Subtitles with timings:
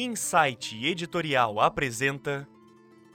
[0.00, 2.48] Insight Editorial apresenta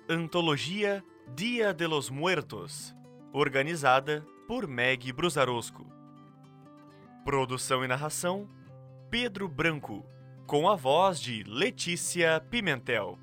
[0.09, 1.01] Antologia
[1.33, 2.93] Dia de los Muertos,
[3.31, 5.89] organizada por Meg Brusarosco.
[7.23, 8.49] Produção e narração:
[9.09, 10.05] Pedro Branco,
[10.45, 13.17] com a voz de Letícia Pimentel.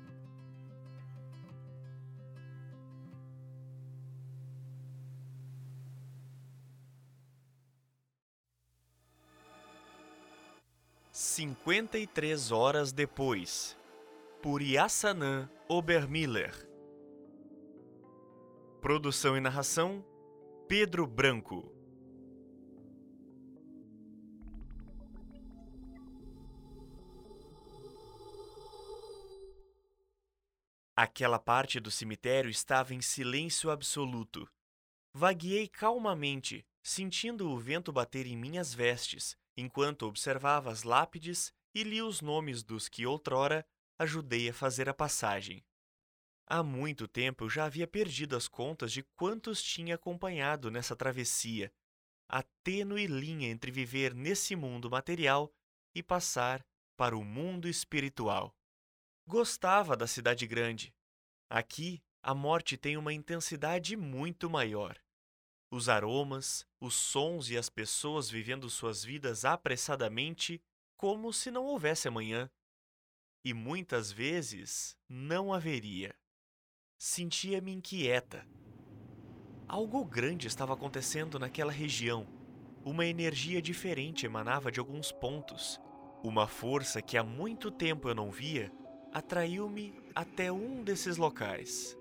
[11.33, 13.77] Cinquenta e três horas depois,
[14.43, 16.53] por Yassanan Obermiller.
[18.81, 20.05] Produção e narração:
[20.67, 21.73] Pedro Branco.
[30.93, 34.45] Aquela parte do cemitério estava em silêncio absoluto.
[35.13, 42.01] Vagueei calmamente, sentindo o vento bater em minhas vestes, enquanto observava as lápides e li
[42.01, 43.65] os nomes dos que outrora
[43.97, 45.63] ajudei a fazer a passagem.
[46.47, 51.71] Há muito tempo eu já havia perdido as contas de quantos tinha acompanhado nessa travessia,
[52.27, 55.53] a tênue linha entre viver nesse mundo material
[55.95, 56.65] e passar
[56.97, 58.55] para o mundo espiritual.
[59.27, 60.93] Gostava da cidade grande.
[61.49, 64.99] Aqui, a morte tem uma intensidade muito maior.
[65.71, 70.61] Os aromas, os sons e as pessoas vivendo suas vidas apressadamente,
[70.97, 72.51] como se não houvesse amanhã.
[73.43, 76.13] E muitas vezes não haveria.
[76.97, 78.45] Sentia-me inquieta.
[79.65, 82.27] Algo grande estava acontecendo naquela região.
[82.83, 85.79] Uma energia diferente emanava de alguns pontos.
[86.21, 88.69] Uma força que há muito tempo eu não via
[89.13, 91.97] atraiu-me até um desses locais.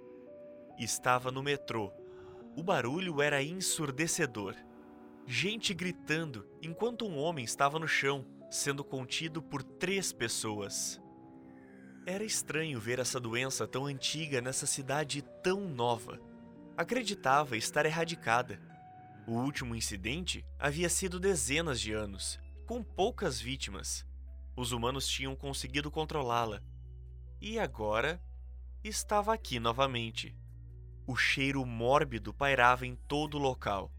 [0.77, 2.00] Estava no metrô.
[2.57, 4.57] O barulho era ensurdecedor.
[5.27, 11.01] Gente gritando enquanto um homem estava no chão, sendo contido por três pessoas.
[12.05, 16.21] Era estranho ver essa doença tão antiga nessa cidade tão nova.
[16.77, 18.61] Acreditava estar erradicada.
[19.27, 24.05] O último incidente havia sido dezenas de anos, com poucas vítimas.
[24.57, 26.61] Os humanos tinham conseguido controlá-la.
[27.41, 28.21] E agora
[28.83, 30.35] estava aqui novamente.
[31.07, 33.91] O cheiro mórbido pairava em todo o local.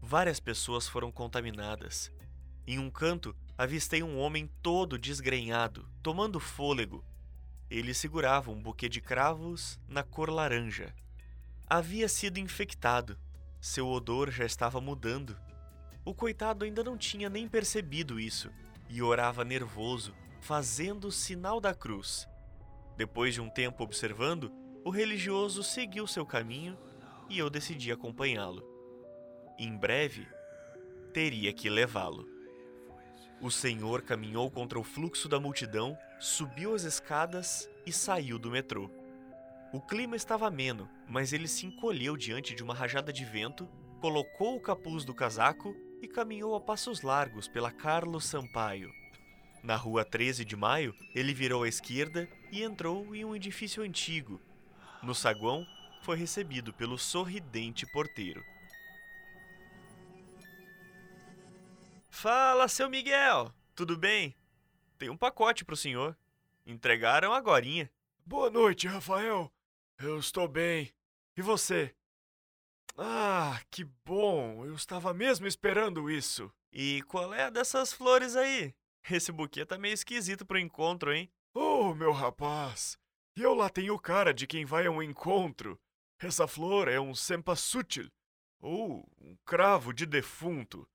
[0.00, 2.12] Várias pessoas foram contaminadas.
[2.66, 7.04] Em um canto, avistei um homem todo desgrenhado, tomando fôlego,
[7.70, 10.92] ele segurava um buquê de cravos na cor laranja.
[11.68, 13.16] Havia sido infectado.
[13.60, 15.38] Seu odor já estava mudando.
[16.04, 18.50] O coitado ainda não tinha nem percebido isso
[18.88, 22.28] e orava nervoso, fazendo o sinal da cruz.
[22.96, 24.50] Depois de um tempo observando,
[24.84, 26.76] o religioso seguiu seu caminho
[27.28, 28.64] e eu decidi acompanhá-lo.
[29.58, 30.26] Em breve,
[31.12, 32.26] teria que levá-lo.
[33.40, 38.90] O Senhor caminhou contra o fluxo da multidão, subiu as escadas e saiu do metrô.
[39.72, 43.68] O clima estava ameno, mas ele se encolheu diante de uma rajada de vento,
[44.00, 48.90] colocou o capuz do casaco e caminhou a passos largos pela Carlos Sampaio.
[49.62, 54.40] Na rua 13 de maio, ele virou à esquerda e entrou em um edifício antigo.
[55.02, 55.66] No saguão,
[56.02, 58.44] foi recebido pelo sorridente porteiro.
[62.10, 63.52] Fala, seu Miguel!
[63.74, 64.34] Tudo bem?
[64.98, 66.14] Tem um pacote para o senhor.
[66.66, 67.90] Entregaram agorinha.
[68.26, 69.50] Boa noite, Rafael.
[69.98, 70.92] Eu estou bem.
[71.34, 71.94] E você?
[72.98, 74.66] Ah, que bom!
[74.66, 76.52] Eu estava mesmo esperando isso.
[76.70, 78.74] E qual é dessas flores aí?
[79.10, 81.32] Esse buquê tá meio esquisito pro encontro, hein?
[81.54, 82.99] Oh, meu rapaz!
[83.40, 85.80] E eu lá tenho cara de quem vai a um encontro.
[86.18, 88.06] Essa flor é um cempasútil,
[88.60, 90.86] ou um cravo de defunto.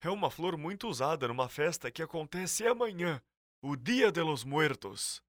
[0.00, 3.20] É uma flor muito usada numa festa que acontece amanhã,
[3.60, 5.22] o Dia de los Muertos.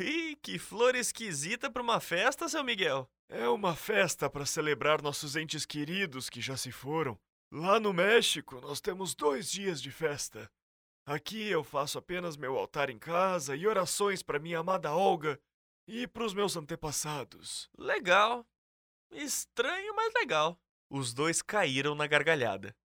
[0.00, 3.08] Ih, que flor esquisita para uma festa, seu Miguel.
[3.28, 7.16] É uma festa para celebrar nossos entes queridos que já se foram.
[7.52, 10.50] Lá no México, nós temos dois dias de festa.
[11.06, 15.40] Aqui eu faço apenas meu altar em casa e orações para minha amada Olga
[15.92, 17.68] e para os meus antepassados.
[17.76, 18.46] Legal.
[19.10, 20.56] Estranho, mas legal.
[20.88, 22.76] Os dois caíram na gargalhada.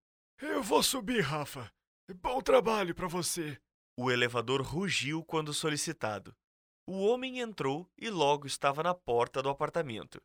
[0.42, 1.72] Eu vou subir, Rafa.
[2.16, 3.62] Bom trabalho para você.
[3.96, 6.36] O elevador rugiu quando solicitado.
[6.88, 10.20] O homem entrou e logo estava na porta do apartamento.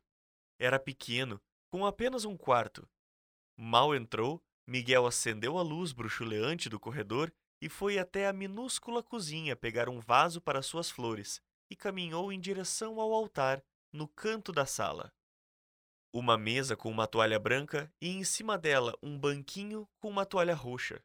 [0.59, 1.39] Era pequeno,
[1.71, 2.89] com apenas um quarto.
[3.55, 7.31] Mal entrou, Miguel acendeu a luz bruxuleante do corredor
[7.61, 11.39] e foi até a minúscula cozinha pegar um vaso para suas flores
[11.71, 13.63] e caminhou em direção ao altar,
[13.93, 15.09] no canto da sala.
[16.13, 20.53] Uma mesa com uma toalha branca e em cima dela um banquinho com uma toalha
[20.53, 21.01] roxa.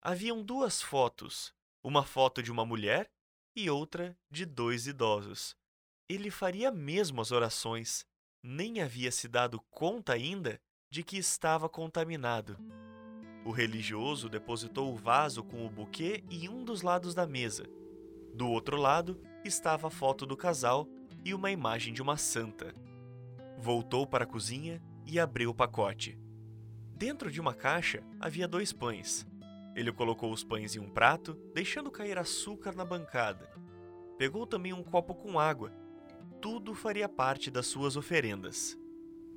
[0.00, 1.52] Haviam duas fotos,
[1.82, 3.10] uma foto de uma mulher
[3.56, 5.56] e outra de dois idosos.
[6.08, 8.06] Ele faria mesmo as orações,
[8.40, 12.56] nem havia se dado conta ainda de que estava contaminado.
[13.44, 17.64] O religioso depositou o vaso com o buquê em um dos lados da mesa.
[18.32, 20.86] Do outro lado estava a foto do casal
[21.24, 22.72] e uma imagem de uma santa.
[23.58, 26.16] Voltou para a cozinha e abriu o pacote.
[26.94, 29.26] Dentro de uma caixa havia dois pães.
[29.74, 33.50] Ele colocou os pães em um prato, deixando cair açúcar na bancada.
[34.16, 35.72] Pegou também um copo com água.
[36.40, 38.76] Tudo faria parte das suas oferendas.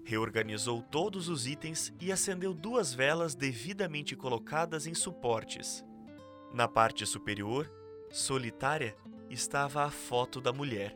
[0.03, 5.85] Reorganizou todos os itens e acendeu duas velas devidamente colocadas em suportes.
[6.53, 7.71] Na parte superior,
[8.11, 8.95] solitária,
[9.31, 10.95] estava a foto da mulher.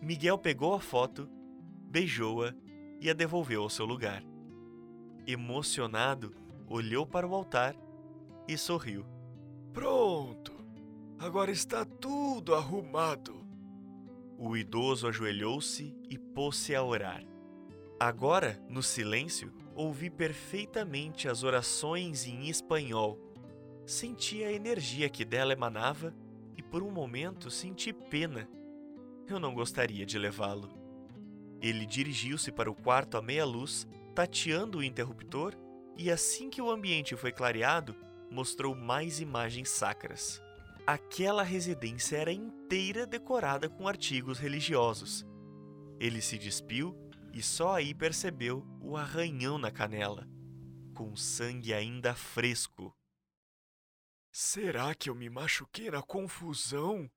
[0.00, 1.28] Miguel pegou a foto,
[1.88, 2.54] beijou-a
[3.00, 4.24] e a devolveu ao seu lugar.
[5.26, 6.34] Emocionado,
[6.66, 7.76] olhou para o altar
[8.48, 9.06] e sorriu.
[9.72, 10.52] Pronto!
[11.18, 13.46] Agora está tudo arrumado.
[14.36, 17.24] O idoso ajoelhou-se e pôs-se a orar.
[18.00, 23.20] Agora, no silêncio, ouvi perfeitamente as orações em espanhol.
[23.86, 26.12] Senti a energia que dela emanava
[26.72, 28.48] por um momento senti pena.
[29.28, 30.70] Eu não gostaria de levá-lo.
[31.60, 35.54] Ele dirigiu-se para o quarto à meia luz, tateando o interruptor,
[35.98, 37.94] e assim que o ambiente foi clareado,
[38.30, 40.42] mostrou mais imagens sacras.
[40.86, 45.26] Aquela residência era inteira decorada com artigos religiosos.
[46.00, 46.96] Ele se despiu
[47.34, 50.26] e só aí percebeu o arranhão na canela,
[50.94, 52.96] com sangue ainda fresco.
[54.32, 57.10] Será que eu me machuquei na confusão?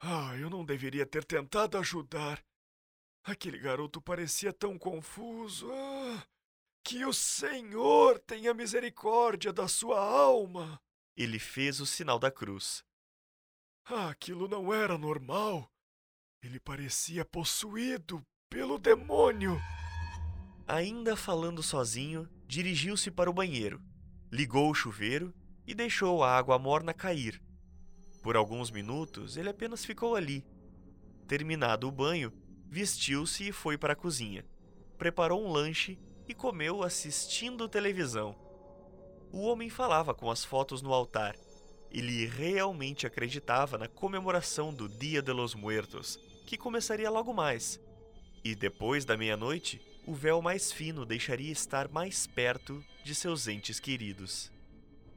[0.00, 2.42] Ah, eu não deveria ter tentado ajudar.
[3.22, 5.70] Aquele garoto parecia tão confuso.
[5.70, 6.26] Ah,
[6.82, 10.80] que o Senhor tenha misericórdia da sua alma.
[11.14, 12.82] Ele fez o sinal da cruz.
[13.84, 15.70] Ah, aquilo não era normal.
[16.42, 19.60] Ele parecia possuído pelo demônio.
[20.66, 23.82] Ainda falando sozinho, dirigiu-se para o banheiro,
[24.32, 25.34] ligou o chuveiro
[25.70, 27.40] e deixou a água morna cair.
[28.24, 30.44] Por alguns minutos ele apenas ficou ali.
[31.28, 32.32] Terminado o banho,
[32.68, 34.44] vestiu-se e foi para a cozinha.
[34.98, 35.96] Preparou um lanche
[36.26, 38.34] e comeu assistindo televisão.
[39.30, 41.36] O homem falava com as fotos no altar.
[41.88, 47.78] Ele realmente acreditava na comemoração do Dia de los Muertos, que começaria logo mais.
[48.42, 53.78] E depois da meia-noite, o véu mais fino deixaria estar mais perto de seus entes
[53.78, 54.50] queridos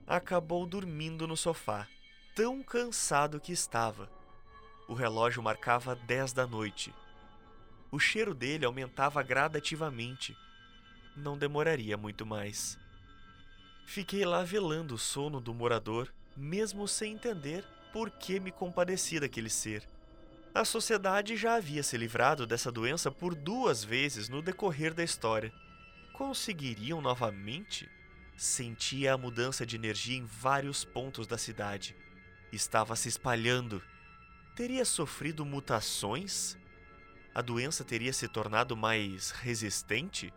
[0.08, 1.88] acabou dormindo no sofá,
[2.36, 4.10] tão cansado que estava.
[4.88, 6.94] O relógio marcava dez da noite.
[7.92, 10.36] O cheiro dele aumentava gradativamente.
[11.16, 12.78] Não demoraria muito mais.
[13.86, 19.50] Fiquei lá velando o sono do morador, mesmo sem entender por que me compadeci daquele
[19.50, 19.88] ser.
[20.54, 25.54] A sociedade já havia se livrado dessa doença por duas vezes no decorrer da história.
[26.14, 27.90] Conseguiriam novamente?
[28.36, 31.96] Sentia a mudança de energia em vários pontos da cidade.
[32.52, 33.82] Estava se espalhando.
[34.56, 36.58] Teria sofrido mutações?
[37.34, 40.34] A doença teria se tornado mais resistente?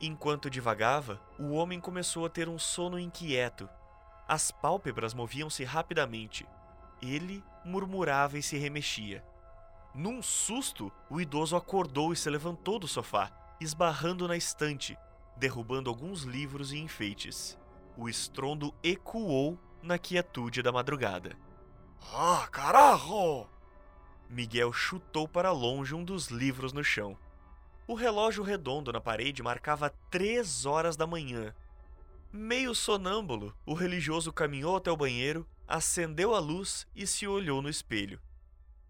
[0.00, 3.68] Enquanto divagava, o homem começou a ter um sono inquieto.
[4.26, 6.46] As pálpebras moviam-se rapidamente.
[7.00, 9.22] Ele murmurava e se remexia.
[9.94, 14.98] Num susto, o idoso acordou e se levantou do sofá, esbarrando na estante,
[15.36, 17.58] derrubando alguns livros e enfeites.
[17.96, 21.36] O estrondo ecoou na quietude da madrugada.
[22.12, 23.46] Ah, carajo!
[24.28, 27.18] Miguel chutou para longe um dos livros no chão.
[27.86, 31.54] O relógio redondo na parede marcava três horas da manhã.
[32.32, 37.68] Meio sonâmbulo, o religioso caminhou até o banheiro, acendeu a luz e se olhou no
[37.68, 38.20] espelho.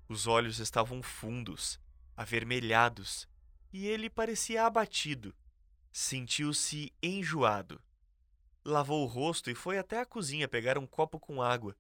[0.09, 1.81] Os olhos estavam fundos,
[2.17, 3.27] avermelhados,
[3.73, 5.35] e ele parecia abatido.
[5.93, 7.79] Sentiu-se enjoado.
[8.65, 11.77] Lavou o rosto e foi até a cozinha pegar um copo com água.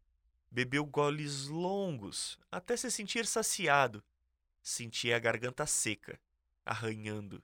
[0.50, 4.04] Bebeu goles longos, até se sentir saciado.
[4.62, 6.20] Sentia a garganta seca,
[6.62, 7.42] arranhando.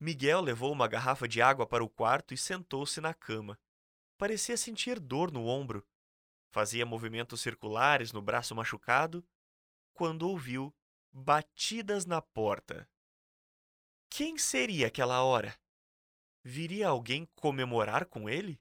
[0.00, 3.58] Miguel levou uma garrafa de água para o quarto e sentou-se na cama.
[4.16, 5.86] Parecia sentir dor no ombro.
[6.50, 9.22] Fazia movimentos circulares no braço machucado
[9.92, 10.74] quando ouviu
[11.12, 12.88] batidas na porta.
[14.18, 15.56] Quem seria aquela hora?
[16.42, 18.60] Viria alguém comemorar com ele?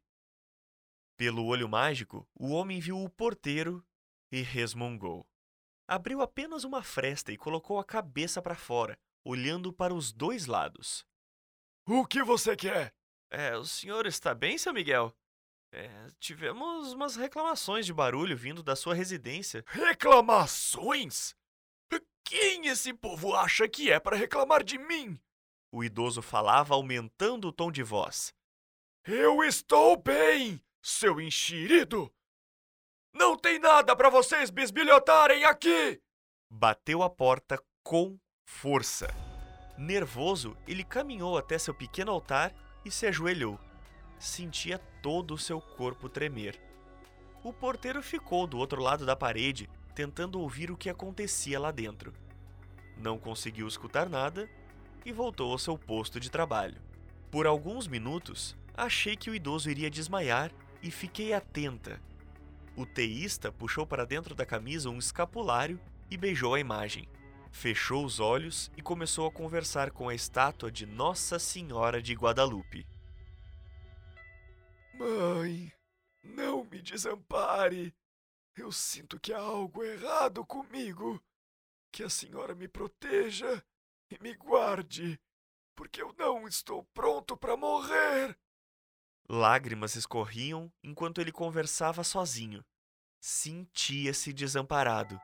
[1.18, 3.84] Pelo olho mágico, o homem viu o porteiro
[4.32, 5.28] e resmungou.
[5.88, 11.04] Abriu apenas uma fresta e colocou a cabeça para fora, olhando para os dois lados.
[11.88, 12.94] O que você quer?
[13.32, 15.12] É, o senhor está bem, seu Miguel?
[15.72, 19.64] É, tivemos umas reclamações de barulho vindo da sua residência.
[19.66, 21.36] Reclamações?
[22.24, 25.20] Quem esse povo acha que é para reclamar de mim?
[25.72, 28.34] O idoso falava, aumentando o tom de voz.
[29.06, 32.12] Eu estou bem, seu enxerido!
[33.14, 36.02] Não tem nada para vocês bisbilhotarem aqui!
[36.50, 39.08] Bateu a porta com força.
[39.78, 42.54] Nervoso, ele caminhou até seu pequeno altar
[42.86, 43.60] e se ajoelhou.
[44.18, 46.60] Sentia todo o seu corpo tremer.
[47.44, 52.14] O porteiro ficou do outro lado da parede, tentando ouvir o que acontecia lá dentro.
[52.98, 54.50] Não conseguiu escutar nada
[55.06, 56.82] e voltou ao seu posto de trabalho.
[57.32, 60.52] Por alguns minutos, achei que o idoso iria desmaiar
[60.82, 62.02] e fiquei atenta.
[62.76, 67.08] O teísta puxou para dentro da camisa um escapulário e beijou a imagem.
[67.52, 72.86] Fechou os olhos e começou a conversar com a estátua de Nossa Senhora de Guadalupe.
[74.94, 75.72] Mãe,
[76.24, 77.94] não me desampare.
[78.56, 81.22] Eu sinto que há algo errado comigo.
[81.92, 83.64] Que a senhora me proteja
[84.10, 85.20] e me guarde,
[85.76, 88.38] porque eu não estou pronto para morrer.
[89.30, 92.64] Lágrimas escorriam enquanto ele conversava sozinho.
[93.20, 95.20] Sentia-se desamparado.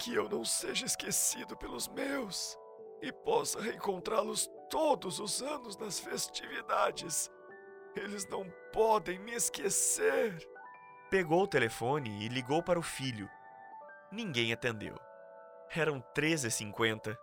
[0.00, 2.58] Que eu não seja esquecido pelos meus
[3.00, 7.30] e possa reencontrá-los todos os anos nas festividades.
[7.96, 10.36] Eles não podem me esquecer.
[11.10, 13.30] Pegou o telefone e ligou para o filho.
[14.10, 14.98] Ninguém atendeu.
[15.70, 17.16] Eram 13h50.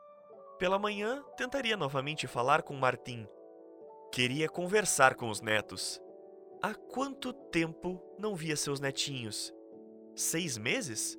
[0.59, 3.27] Pela manhã, tentaria novamente falar com Martim.
[4.11, 5.99] Queria conversar com os netos.
[6.61, 9.53] Há quanto tempo não via seus netinhos?
[10.15, 11.17] Seis meses?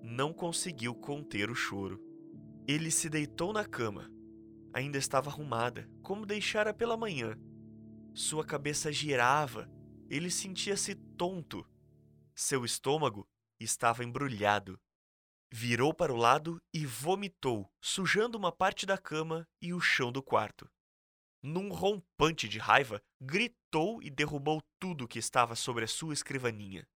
[0.00, 2.00] Não conseguiu conter o choro.
[2.66, 4.10] Ele se deitou na cama.
[4.72, 7.36] Ainda estava arrumada, como deixara pela manhã.
[8.14, 9.68] Sua cabeça girava.
[10.08, 11.66] Ele sentia-se tonto.
[12.34, 13.28] Seu estômago
[13.58, 14.80] estava embrulhado.
[15.52, 20.22] Virou para o lado e vomitou, sujando uma parte da cama e o chão do
[20.22, 20.68] quarto.
[21.42, 26.86] Num rompante de raiva, gritou e derrubou tudo que estava sobre a sua escrivaninha.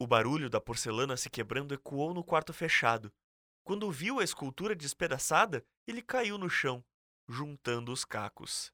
[0.00, 3.12] O barulho da porcelana se quebrando ecoou no quarto fechado.
[3.62, 6.84] Quando viu a escultura despedaçada, ele caiu no chão,
[7.28, 8.72] juntando os cacos.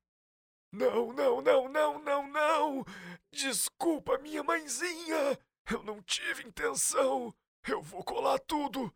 [0.72, 2.84] Não, não, não, não, não, não!
[3.32, 5.38] Desculpa, minha mãezinha!
[5.70, 7.34] Eu não tive intenção!
[7.66, 8.94] Eu vou colar tudo!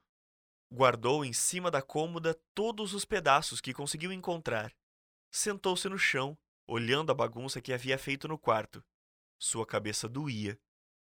[0.74, 4.74] Guardou em cima da cômoda todos os pedaços que conseguiu encontrar.
[5.30, 6.36] Sentou-se no chão,
[6.66, 8.82] olhando a bagunça que havia feito no quarto.
[9.38, 10.58] Sua cabeça doía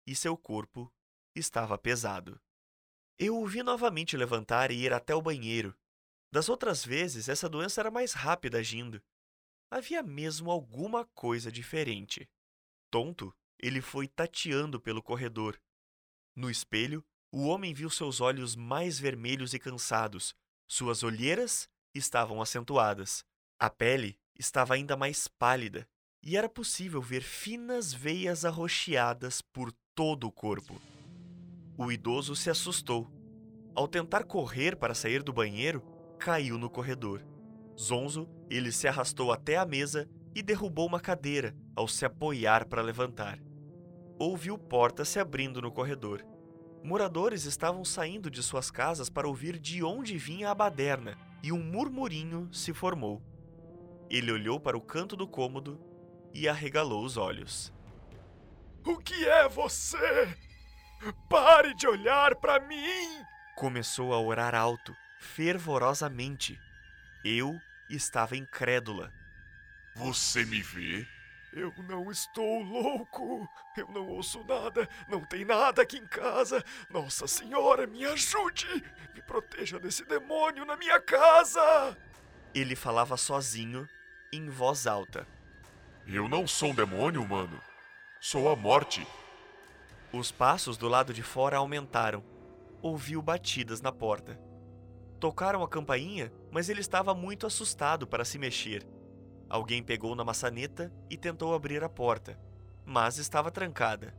[0.07, 0.93] e seu corpo
[1.35, 2.39] estava pesado.
[3.19, 5.75] Eu o vi novamente levantar e ir até o banheiro.
[6.31, 9.03] Das outras vezes, essa doença era mais rápida agindo.
[9.71, 12.29] Havia mesmo alguma coisa diferente.
[12.91, 15.59] Tonto, ele foi tateando pelo corredor.
[16.37, 17.03] No espelho,
[17.37, 20.37] o homem viu seus olhos mais vermelhos e cansados.
[20.69, 23.25] Suas olheiras estavam acentuadas.
[23.59, 25.85] A pele estava ainda mais pálida
[26.23, 30.81] e era possível ver finas veias arroxeadas por todo o corpo.
[31.77, 33.11] O idoso se assustou.
[33.75, 35.83] Ao tentar correr para sair do banheiro,
[36.21, 37.21] caiu no corredor.
[37.77, 42.81] Zonzo, ele se arrastou até a mesa e derrubou uma cadeira ao se apoiar para
[42.81, 43.41] levantar.
[44.21, 46.34] Ouviu porta se abrindo no corredor.
[46.85, 51.59] Moradores estavam saindo de suas casas para ouvir de onde vinha a baderna e um
[51.59, 53.23] murmurinho se formou.
[54.11, 55.81] Ele olhou para o canto do cômodo
[56.35, 57.73] e arregalou os olhos.
[58.85, 60.37] O que é você?
[61.27, 63.25] Pare de olhar para mim!
[63.57, 66.61] Começou a orar alto, fervorosamente.
[67.25, 69.11] Eu estava incrédula.
[69.97, 71.07] Você me vê?
[71.55, 73.49] Eu não estou louco.
[73.77, 74.89] Eu não ouço nada.
[75.09, 76.65] Não tem nada aqui em casa.
[76.91, 78.67] Nossa Senhora, me ajude.
[79.15, 81.97] Me proteja desse demônio na minha casa.
[82.53, 83.89] Ele falava sozinho,
[84.33, 85.29] em voz alta.
[86.07, 87.61] Eu não sou um demônio, mano.
[88.21, 89.07] Sou a morte.
[90.13, 92.25] Os passos do lado de fora aumentaram.
[92.83, 94.41] Ouviu batidas na porta.
[95.21, 98.85] Tocaram a campainha, mas ele estava muito assustado para se mexer.
[99.55, 102.37] Alguém pegou na maçaneta e tentou abrir a porta,
[102.85, 104.13] mas estava trancada.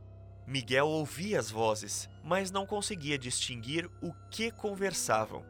[0.46, 5.44] Miguel ouvia as vozes, mas não conseguia distinguir o que conversavam.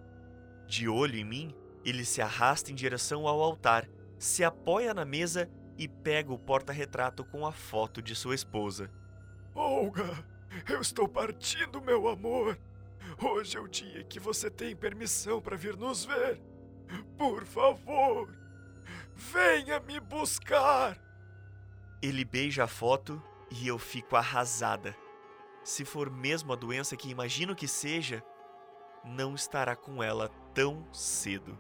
[0.66, 3.88] De olho em mim, ele se arrasta em direção ao altar,
[4.18, 8.90] se apoia na mesa e pega o porta-retrato com a foto de sua esposa.
[9.54, 10.26] Olga,
[10.68, 12.58] eu estou partindo, meu amor.
[13.22, 16.42] Hoje é o dia que você tem permissão para vir nos ver.
[17.16, 18.45] Por favor.
[19.16, 20.98] Venha me buscar!
[22.02, 23.20] Ele beija a foto
[23.50, 24.94] e eu fico arrasada.
[25.64, 28.22] Se for mesmo a doença que imagino que seja,
[29.02, 31.58] não estará com ela tão cedo.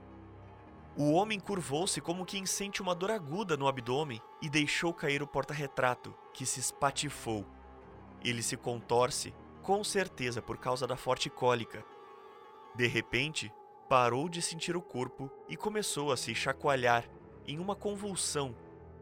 [0.94, 5.26] O homem curvou-se como quem sente uma dor aguda no abdômen e deixou cair o
[5.26, 7.46] porta-retrato, que se espatifou.
[8.22, 11.82] Ele se contorce, com certeza por causa da forte cólica.
[12.74, 13.50] De repente,
[13.88, 17.08] parou de sentir o corpo e começou a se chacoalhar
[17.46, 18.54] em uma convulsão.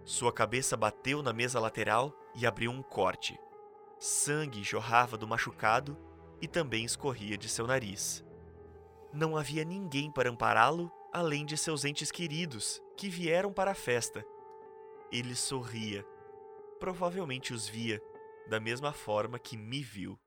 [0.04, 3.38] Sua cabeça bateu na mesa lateral e abriu um corte.
[3.98, 5.96] Sangue jorrava do machucado
[6.40, 8.24] e também escorria de seu nariz.
[9.12, 14.26] Não havia ninguém para ampará-lo além de seus entes queridos, que vieram para a festa.
[15.12, 16.04] Ele sorria.
[16.80, 18.02] Provavelmente os via,
[18.48, 20.18] da mesma forma que me viu.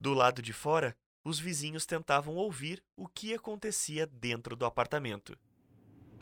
[0.00, 5.38] Do lado de fora, os vizinhos tentavam ouvir o que acontecia dentro do apartamento.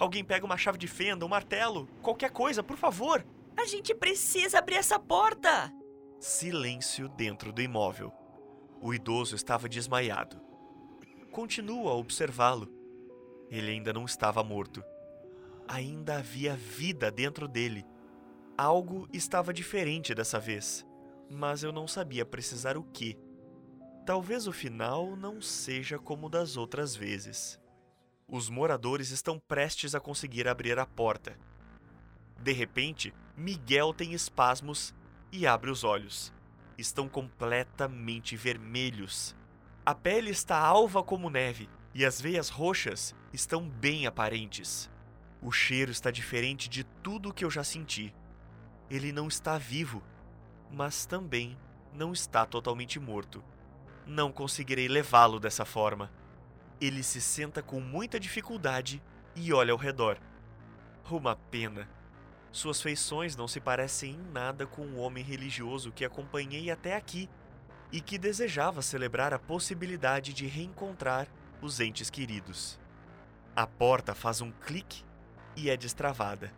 [0.01, 3.25] Alguém pega uma chave de fenda, um martelo, qualquer coisa, por favor!
[3.57, 5.73] A gente precisa abrir essa porta!
[6.19, 8.13] Silêncio dentro do imóvel.
[8.81, 10.41] O idoso estava desmaiado.
[11.31, 12.81] Continuo a observá-lo
[13.51, 14.83] ele ainda não estava morto.
[15.67, 17.85] Ainda havia vida dentro dele.
[18.57, 20.87] Algo estava diferente dessa vez,
[21.29, 23.19] mas eu não sabia precisar o que.
[24.07, 27.60] Talvez o final não seja como das outras vezes.
[28.33, 31.37] Os moradores estão prestes a conseguir abrir a porta.
[32.39, 34.95] De repente, Miguel tem espasmos
[35.33, 36.33] e abre os olhos.
[36.79, 39.35] Estão completamente vermelhos.
[39.85, 44.89] A pele está alva como neve e as veias roxas estão bem aparentes.
[45.43, 48.15] O cheiro está diferente de tudo que eu já senti.
[48.89, 50.05] Ele não está vivo,
[50.71, 51.59] mas também
[51.93, 53.43] não está totalmente morto.
[54.07, 56.20] Não conseguirei levá-lo dessa forma.
[56.81, 59.03] Ele se senta com muita dificuldade
[59.37, 60.19] e olha ao redor.
[61.11, 61.89] Uma pena.
[62.51, 67.29] Suas feições não se parecem em nada com o homem religioso que acompanhei até aqui
[67.93, 71.29] e que desejava celebrar a possibilidade de reencontrar
[71.61, 72.79] os entes queridos.
[73.55, 75.05] A porta faz um clique
[75.57, 76.53] e é destravada.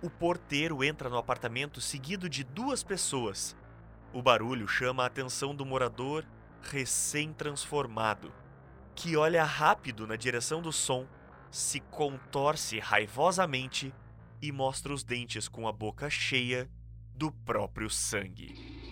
[0.00, 3.56] O porteiro entra no apartamento seguido de duas pessoas.
[4.12, 6.24] O barulho chama a atenção do morador
[6.62, 8.32] recém-transformado,
[8.98, 11.06] que olha rápido na direção do som,
[11.52, 13.94] se contorce raivosamente
[14.42, 16.68] e mostra os dentes com a boca cheia
[17.14, 18.87] do próprio sangue.